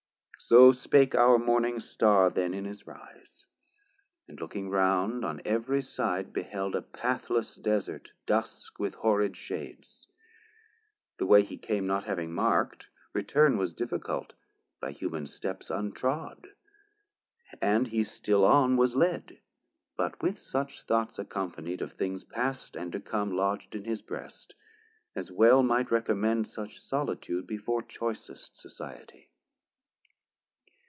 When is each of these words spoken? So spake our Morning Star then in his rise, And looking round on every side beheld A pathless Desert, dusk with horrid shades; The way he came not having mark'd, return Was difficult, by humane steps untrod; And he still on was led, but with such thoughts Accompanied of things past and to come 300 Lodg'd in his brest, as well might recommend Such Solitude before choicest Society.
So 0.43 0.73
spake 0.73 1.15
our 1.15 1.39
Morning 1.39 1.79
Star 1.79 2.29
then 2.29 2.53
in 2.53 2.65
his 2.65 2.85
rise, 2.85 3.45
And 4.27 4.37
looking 4.41 4.69
round 4.69 5.23
on 5.23 5.41
every 5.45 5.81
side 5.81 6.33
beheld 6.33 6.75
A 6.75 6.81
pathless 6.81 7.55
Desert, 7.55 8.11
dusk 8.25 8.77
with 8.77 8.95
horrid 8.95 9.37
shades; 9.37 10.09
The 11.19 11.25
way 11.25 11.43
he 11.43 11.57
came 11.57 11.87
not 11.87 12.03
having 12.03 12.33
mark'd, 12.33 12.87
return 13.13 13.55
Was 13.57 13.73
difficult, 13.73 14.33
by 14.81 14.91
humane 14.91 15.25
steps 15.27 15.69
untrod; 15.71 16.45
And 17.61 17.87
he 17.87 18.03
still 18.03 18.43
on 18.43 18.75
was 18.75 18.93
led, 18.97 19.39
but 19.95 20.21
with 20.21 20.37
such 20.37 20.81
thoughts 20.81 21.17
Accompanied 21.17 21.81
of 21.81 21.93
things 21.93 22.25
past 22.25 22.75
and 22.75 22.91
to 22.91 22.99
come 22.99 23.29
300 23.29 23.37
Lodg'd 23.41 23.75
in 23.75 23.85
his 23.85 24.01
brest, 24.01 24.53
as 25.15 25.31
well 25.31 25.63
might 25.63 25.91
recommend 25.91 26.49
Such 26.49 26.81
Solitude 26.81 27.47
before 27.47 27.81
choicest 27.81 28.57
Society. 28.57 29.29